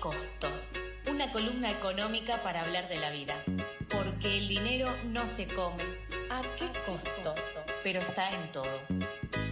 [0.00, 0.48] costo?
[1.08, 3.34] Una columna económica para hablar de la vida.
[3.90, 5.84] Porque el dinero no se come.
[6.30, 7.34] ¿A qué costo?
[7.84, 8.80] Pero está en todo.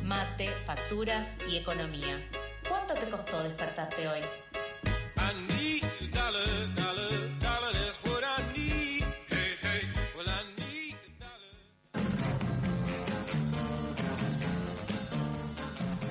[0.03, 2.19] Mate, facturas y economía.
[2.67, 4.21] ¿Cuánto te costó despertarte hoy?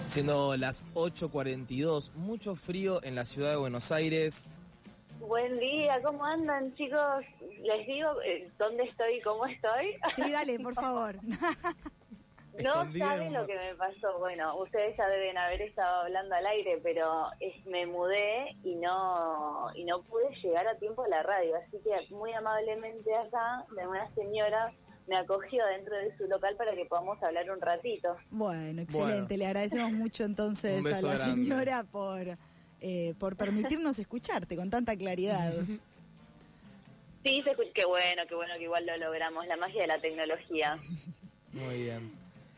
[0.07, 4.47] Siendo las 8.42, mucho frío en la ciudad de Buenos Aires.
[5.19, 7.25] Buen día, ¿cómo andan chicos?
[7.61, 9.99] Les digo eh, dónde estoy y cómo estoy.
[10.15, 11.15] Sí, dale, por favor.
[12.63, 14.17] no saben lo que me pasó.
[14.19, 19.69] Bueno, ustedes ya deben haber estado hablando al aire, pero es, me mudé y no
[19.75, 21.57] y no pude llegar a tiempo a la radio.
[21.57, 24.73] Así que muy amablemente acá, de una señora
[25.07, 28.17] me acogió dentro de su local para que podamos hablar un ratito.
[28.29, 29.37] Bueno, excelente.
[29.37, 32.37] Le agradecemos mucho entonces a la señora por,
[32.81, 35.53] eh, por permitirnos escucharte con tanta claridad.
[37.23, 40.77] Sí, qué bueno, qué bueno que igual lo logramos, la magia de la tecnología.
[41.51, 42.13] Muy bien.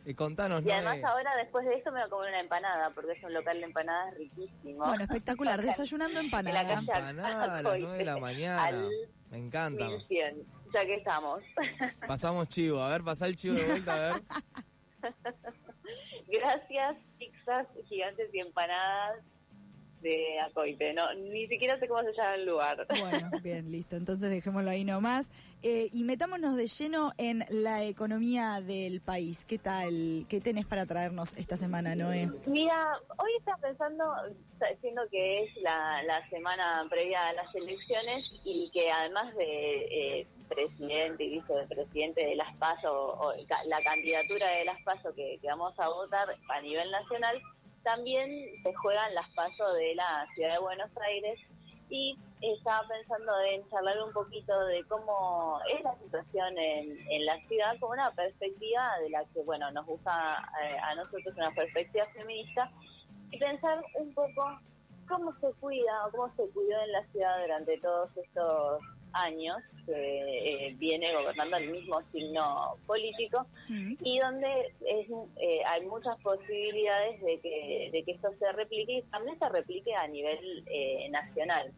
[0.06, 3.14] Y contanos, Y además ahora, después de esto, me voy a comer una empanada, porque
[3.14, 4.86] es un local de empanadas riquísimo.
[4.86, 6.74] Bueno, espectacular, desayunando empanada.
[6.74, 8.88] Empanada a las 9 de la mañana.
[9.32, 9.88] Me encanta
[10.74, 11.42] ya que estamos.
[12.08, 14.24] Pasamos chivo, a ver, pasa el chivo de vuelta, a ver.
[16.28, 19.24] Gracias, pizzas gigantes y empanadas
[20.02, 20.94] de Acoite.
[20.94, 22.88] No, ni siquiera sé cómo se llama el lugar.
[23.00, 23.96] Bueno, bien, listo.
[23.96, 25.32] Entonces dejémoslo ahí nomás.
[25.62, 29.44] Eh, y metámonos de lleno en la economía del país.
[29.46, 30.26] ¿Qué tal?
[30.30, 32.30] ¿Qué tenés para traernos esta semana, Noé?
[32.46, 34.06] Mira, hoy estaba pensando,
[34.80, 41.24] siendo que es la, semana previa a las elecciones y que además de eh, presidente
[41.24, 43.34] y vicepresidente de las PASO o,
[43.66, 47.42] la candidatura de las PASO que, vamos a votar a nivel nacional,
[47.90, 48.30] también
[48.62, 51.40] se juegan las PASO de la ciudad de Buenos Aires
[51.90, 57.80] y estaba pensando en charlar un poquito de cómo es la situación en, la ciudad
[57.80, 62.72] con una perspectiva de la que, bueno, nos gusta eh, a nosotros una perspectiva feminista
[63.32, 64.60] y pensar un poco
[65.08, 68.84] cómo se cuida o cómo se cuidó en la ciudad durante todos estos
[69.14, 77.22] años que eh, viene gobernando el mismo signo político y donde eh, hay muchas posibilidades
[77.22, 81.72] de que, de que esto se replique y también se replique a nivel eh, nacional.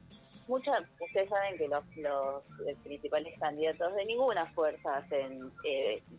[0.48, 2.44] Muchas, ustedes saben que los, los
[2.84, 5.52] principales candidatos de ninguna fuerza hacen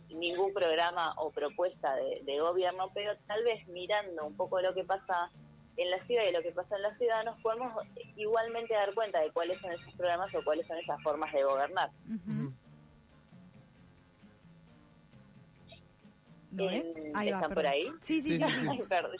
[0.09, 4.85] ningún programa o propuesta de, de gobierno, pero tal vez mirando un poco lo que
[4.85, 5.29] pasa
[5.77, 7.71] en la ciudad y lo que pasa en la ciudad, nos podemos
[8.15, 11.89] igualmente dar cuenta de cuáles son esos programas o cuáles son esas formas de gobernar.
[16.55, 17.91] ¿Están por ahí?
[18.01, 18.45] Sí, sí, sí.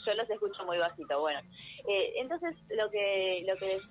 [0.06, 1.19] yo los escucho muy bajito.
[1.19, 1.40] Bueno,
[1.88, 3.81] eh, entonces lo que lo que les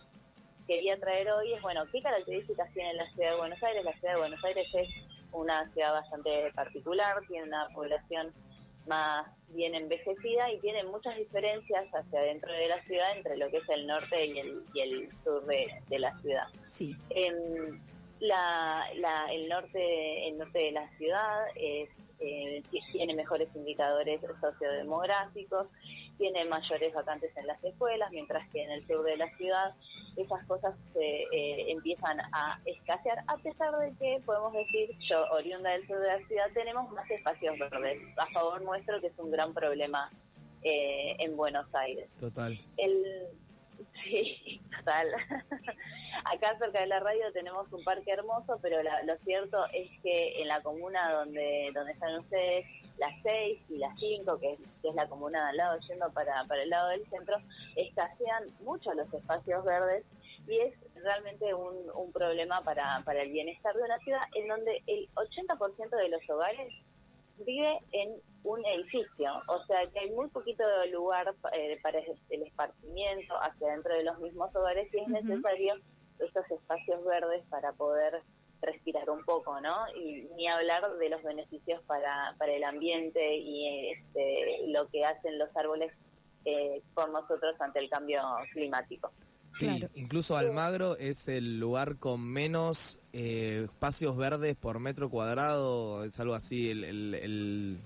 [0.67, 3.85] quería traer hoy es, bueno, ¿qué características tiene la ciudad de Buenos Aires?
[3.85, 4.89] La ciudad de Buenos Aires es
[5.33, 8.33] una ciudad bastante particular, tiene una población
[8.87, 13.59] más bien envejecida y tiene muchas diferencias hacia dentro de la ciudad entre lo que
[13.59, 16.47] es el norte y el, y el sur de, la ciudad.
[16.67, 16.97] Sí.
[18.21, 22.63] la, la, el norte el norte de la ciudad es, eh,
[22.93, 25.67] tiene mejores indicadores sociodemográficos,
[26.23, 29.75] tiene mayores vacantes en las escuelas, mientras que en el sur de la ciudad
[30.17, 35.71] esas cosas se eh, empiezan a escasear, a pesar de que podemos decir, yo, oriunda
[35.71, 39.33] del sur de la ciudad, tenemos más espacios verdes a favor nuestro, que es un
[39.33, 40.11] gran problema
[40.63, 42.09] eh, en Buenos Aires.
[42.21, 42.57] Total.
[42.77, 43.27] El,
[44.05, 45.09] sí, total.
[46.25, 50.47] Acá cerca de la radio tenemos un parque hermoso, pero lo cierto es que en
[50.47, 52.65] la comuna donde, donde están ustedes,
[52.99, 56.63] las 6 y las 5, que, es la comuna de al lado, yendo para, para
[56.63, 57.37] el lado del centro,
[57.77, 60.05] escasean mucho los espacios verdes
[60.47, 64.83] y es realmente un, un problema para, para el bienestar de una ciudad en donde
[64.87, 66.73] el 80% de los hogares
[67.45, 73.35] vive en un edificio, o sea que hay muy poquito lugar eh, para el esparcimiento
[73.41, 75.75] hacia dentro de los mismos hogares y es necesario
[76.19, 78.23] estos espacios verdes para poder
[78.63, 79.77] respirar un poco, ¿no?
[79.97, 85.39] Y ni hablar de los beneficios para, para el ambiente y este, lo que hacen
[85.39, 85.93] los árboles
[86.45, 88.23] eh, por nosotros ante el cambio
[88.53, 89.13] climático.
[89.51, 96.19] Sí, incluso Almagro es el lugar con menos eh, espacios verdes por metro cuadrado, es
[96.21, 97.79] algo así el, el,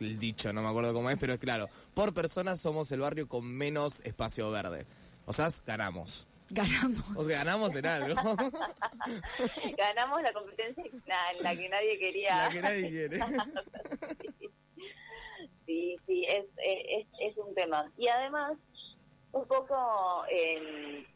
[0.00, 3.26] el, dicho, no me acuerdo cómo es, pero es claro, por persona somos el barrio
[3.26, 4.84] con menos espacio verde.
[5.24, 6.28] O sea, ganamos.
[6.54, 7.02] Ganamos.
[7.16, 8.14] O sea, ganamos en algo.
[9.76, 12.36] ganamos la competencia en la que nadie quería.
[12.36, 13.18] La que nadie quiere.
[15.66, 17.90] sí, sí, es, es, es un tema.
[17.98, 18.52] Y además,
[19.32, 20.22] un poco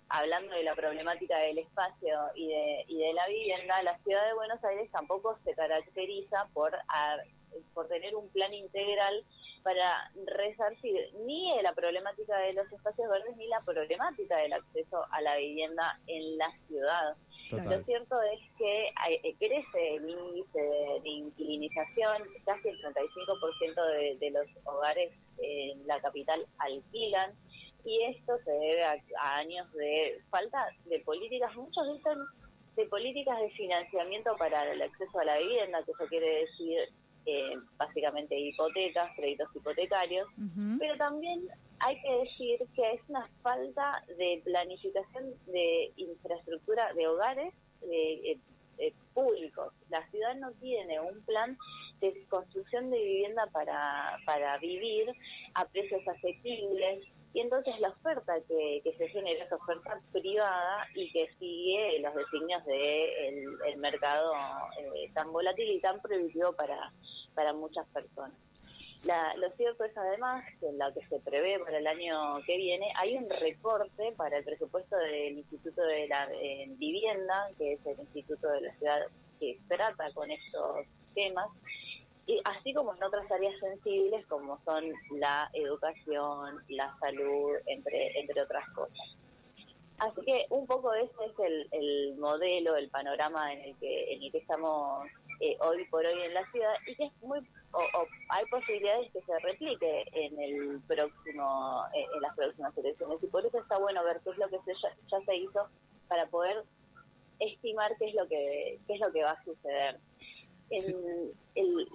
[0.09, 4.35] hablando de la problemática del espacio y de, y de la vivienda, la ciudad de
[4.35, 6.77] Buenos Aires tampoco se caracteriza por,
[7.75, 9.25] por tener un plan integral
[9.63, 15.21] para resarcir ni la problemática de los espacios verdes ni la problemática del acceso a
[15.23, 17.17] la vivienda en la ciudad.
[17.51, 20.61] Lo cierto es que eh, crece el índice
[21.03, 27.33] de, inquilinización, casi el 35% de, de los hogares en la capital alquilan,
[27.85, 28.99] y esto se debe a,
[29.37, 32.19] años de falta de políticas, muchos dicen
[32.77, 36.89] de políticas de financiamiento para el acceso a la vivienda, que eso quiere decir
[37.31, 40.27] eh, básicamente hipotecas, créditos hipotecarios,
[40.79, 41.47] pero también
[41.81, 47.53] hay que decir que es una falta de planificación de infraestructura de hogares
[47.83, 48.39] eh,
[48.79, 49.75] eh, públicos.
[49.91, 51.59] La ciudad no tiene un plan
[52.01, 55.13] de construcción de vivienda para, para vivir
[55.53, 57.05] a precios asequibles,
[57.39, 62.65] y entonces la oferta que, se genera es oferta privada y que sigue los designios
[62.65, 64.33] del de el, mercado
[64.77, 66.93] eh, tan volátil y tan prohibitivo para,
[67.37, 68.37] para muchas personas.
[69.37, 72.91] lo cierto es además que en lo que se prevé para el año que viene
[72.97, 76.29] hay un recorte para el presupuesto del Instituto de la
[76.71, 79.01] Vivienda, que es el instituto de la ciudad
[79.39, 81.47] que trata con estos temas,
[82.29, 88.43] y así como en otras áreas sensibles como son la educación, la salud, entre, entre
[88.43, 89.17] otras cosas.
[89.99, 94.23] Así que un poco ese es el, el modelo, el panorama en el que, en
[94.23, 95.09] el que estamos
[95.41, 97.41] eh, hoy por hoy en la ciudad y que es muy
[97.73, 97.81] o,
[98.29, 103.45] hay posibilidades que se replique en el próximo eh, en las próximas elecciones y por
[103.45, 105.67] eso está bueno ver qué es lo que se, ya, ya se hizo
[106.09, 106.65] para poder
[107.39, 109.99] estimar qué es lo que qué es lo que va a suceder
[110.71, 111.33] en,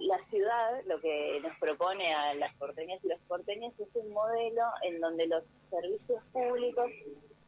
[0.00, 4.64] la ciudad lo que nos propone a las porteñas y los porteños es un modelo
[4.82, 6.90] en donde los servicios públicos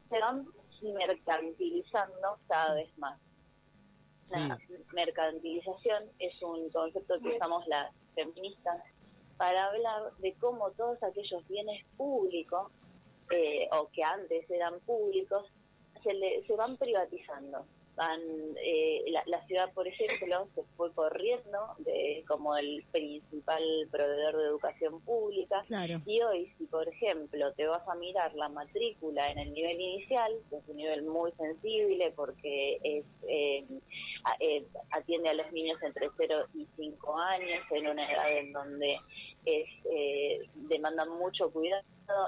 [0.08, 0.46] se van
[0.82, 3.18] mercantilizando cada vez más.
[4.30, 4.58] La
[4.92, 8.82] mercantilización es un concepto que usamos las feministas
[9.36, 12.72] para hablar de cómo todos aquellos bienes públicos
[13.30, 15.46] eh, o que antes eran públicos
[16.02, 17.66] se, se van privatizando
[17.98, 25.00] eh, la, ciudad, por ejemplo, se fue corriendo de, como el principal proveedor de educación
[25.00, 25.62] pública.
[26.04, 30.32] Y hoy, si por ejemplo te vas a mirar la matrícula en el nivel inicial,
[30.50, 33.64] que es un nivel muy sensible porque es eh,
[34.40, 38.98] eh, atiende a los niños entre 0 y 5 años, en una edad en donde
[39.46, 39.68] es
[40.54, 41.82] demanda mucho cuidado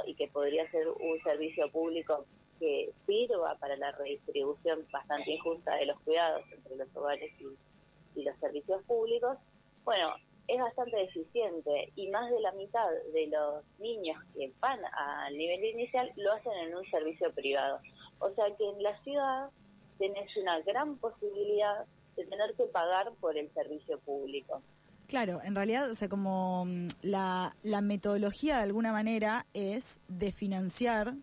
[0.06, 2.24] y que podría ser un servicio público
[2.58, 8.36] que sirva para la redistribución bastante injusta de los cuidados entre los hogares y, los
[8.40, 9.38] servicios públicos,
[9.84, 10.12] bueno,
[10.48, 15.64] es bastante deficiente y más de la mitad de los niños que van al nivel
[15.64, 17.78] inicial lo hacen en un servicio privado.
[18.18, 19.50] O sea que en la ciudad
[19.98, 21.84] tenés una gran posibilidad
[22.16, 24.60] de tener que pagar por el servicio público.
[25.06, 30.32] Claro, en realidad, o sea, como mm, la, la metodología de alguna manera es de
[30.32, 31.14] financiar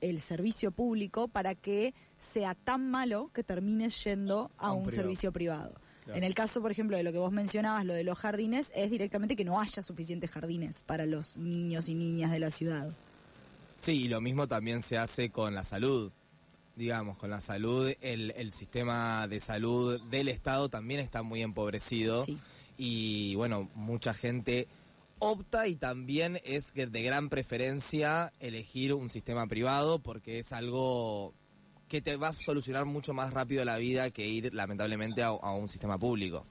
[0.00, 5.74] el servicio público para que sea tan malo que termines yendo a, un, servicio privado.
[6.14, 8.90] En el caso, por ejemplo, de lo que vos mencionabas, lo de los jardines, es
[8.90, 12.90] directamente que no haya suficientes jardines para los niños y niñas de la ciudad.
[13.80, 16.10] Sí, y lo mismo también se hace con la salud.
[16.76, 22.24] Digamos, con la salud, el, el sistema de salud del Estado también está muy empobrecido.
[22.76, 24.66] Y bueno, mucha gente
[25.20, 31.32] opta y también es de gran preferencia elegir un sistema privado porque es algo
[31.88, 35.68] que te va a solucionar mucho más rápido la vida que ir lamentablemente a, un
[35.68, 36.46] sistema público.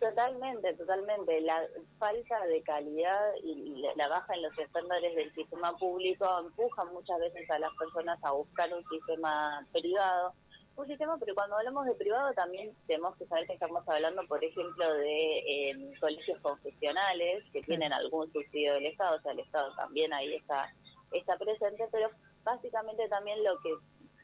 [0.00, 1.40] Totalmente, totalmente.
[1.40, 1.60] La
[1.98, 7.50] falta de calidad y la baja en los estándares del sistema público empujan muchas veces
[7.50, 10.34] a las personas a buscar un sistema privado
[10.78, 14.42] un sistema, pero cuando hablamos de privado también tenemos que saber que estamos hablando, por
[14.42, 19.74] ejemplo, de eh, colegios confesionales que tienen algún subsidio del Estado, o sea, el Estado
[19.74, 20.72] también ahí está,
[21.10, 22.08] está presente, pero
[22.44, 23.74] básicamente también lo que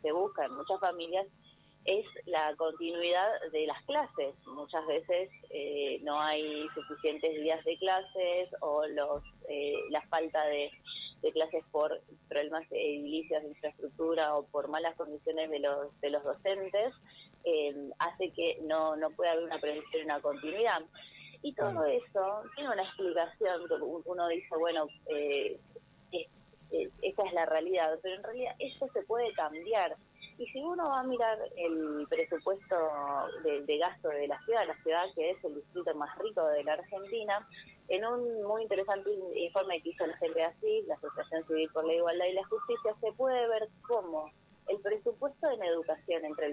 [0.00, 1.26] se busca en muchas familias
[1.86, 4.34] es la continuidad de las clases.
[4.46, 10.70] Muchas veces eh, no hay suficientes días de clases o los eh, la falta de
[11.24, 16.22] de clases por problemas edilicios de infraestructura o por malas condiciones de los, de los
[16.22, 16.92] docentes,
[17.44, 20.82] eh, hace que no, no pueda haber una prevención y una continuidad.
[21.42, 23.62] Y todo eso tiene una explicación,
[24.06, 25.58] uno dice, bueno, eh,
[27.02, 29.96] esa es la realidad, pero en realidad eso se puede cambiar.
[30.36, 32.76] Y si uno va a mirar el presupuesto
[33.44, 36.64] de, de, gasto de la ciudad, la ciudad que es el distrito más rico de
[36.64, 37.46] la Argentina,
[37.88, 42.26] en un muy interesante informe que hizo la CPACI, la Asociación Civil por la Igualdad
[42.26, 44.30] y la Justicia, se puede ver cómo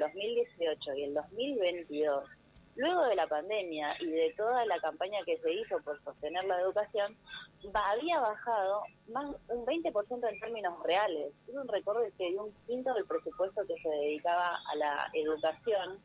[0.02, 2.30] 2018 y el 2022,
[2.76, 6.60] luego de la pandemia y de toda la campaña que se hizo por sostener la
[6.60, 7.16] educación,
[7.74, 11.32] había bajado más un 20% en términos reales.
[11.48, 16.00] Es un récord que dio un quinto del presupuesto que se dedicaba a la educación,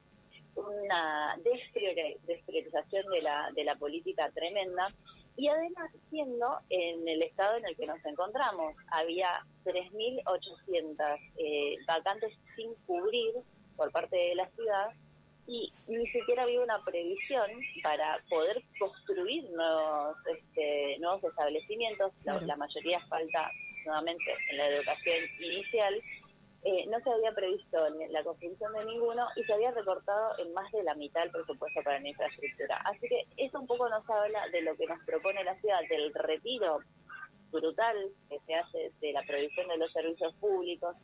[0.54, 4.88] una despriorización de la, de la política tremenda
[5.36, 8.74] y además siendo en el estado en el que nos encontramos.
[8.90, 13.34] Había 3.800 eh, vacantes sin cubrir
[13.76, 14.90] por parte de la ciudad
[15.46, 17.48] y ni siquiera había una previsión
[17.82, 22.12] para poder construir nuevos, este, nuevos establecimientos.
[22.24, 23.50] La, mayoría falta
[23.84, 26.02] nuevamente en la educación inicial.
[26.68, 27.78] Eh, no se había previsto
[28.10, 31.80] la construcción de ninguno y se había recortado en más de la mitad el presupuesto
[31.84, 32.82] para la infraestructura.
[32.86, 36.12] Así que eso un poco nos habla de lo que nos propone la ciudad, del
[36.12, 36.80] retiro
[37.52, 40.96] brutal que se hace de la provisión de los servicios públicos,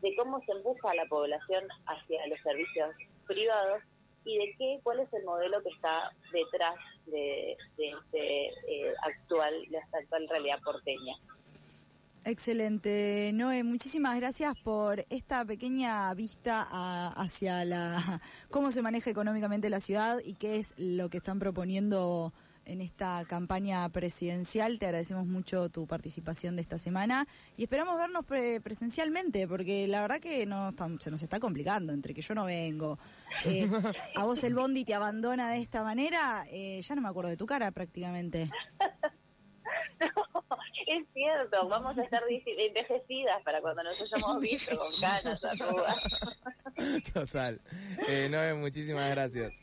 [0.00, 2.90] de cómo se empuja a la población hacia los servicios
[3.28, 3.84] privados
[4.24, 6.74] y de qué, cuál es el modelo que está detrás
[7.06, 11.14] de, este, eh, actual, de esta actual realidad porteña.
[12.26, 19.78] Excelente, Noé, muchísimas gracias por esta pequeña vista hacia la cómo se maneja económicamente la
[19.78, 22.32] ciudad y qué es lo que están proponiendo
[22.64, 24.78] en esta campaña presidencial.
[24.78, 27.26] Te agradecemos mucho tu participación de esta semana
[27.58, 32.22] y esperamos vernos presencialmente porque la verdad que no se nos está complicando entre que
[32.22, 32.98] yo no vengo.
[33.44, 33.68] Eh,
[34.16, 37.36] a vos el bondi te abandona de esta manera, eh, ya no me acuerdo de
[37.36, 38.50] tu cara prácticamente.
[40.86, 45.96] es cierto, vamos a estar envejecidas para cuando nos hayamos visto con canas, arrugas.
[47.14, 47.60] Total.
[48.08, 49.62] Eh, Noé, muchísimas gracias.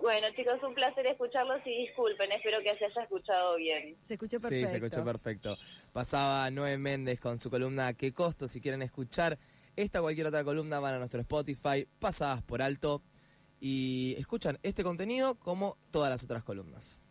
[0.00, 3.96] Bueno, chicos, un placer escucharlos y disculpen, espero que se haya escuchado bien.
[4.02, 4.66] Se escuchó perfecto.
[4.66, 5.56] Sí, se escuchó perfecto.
[5.92, 8.48] Pasaba Noé Méndez con su columna ¿Qué costo?
[8.48, 9.38] Si quieren escuchar
[9.76, 13.02] esta o cualquier otra columna, van a nuestro Spotify, pasadas por alto,
[13.60, 17.01] y escuchan este contenido como todas las otras columnas.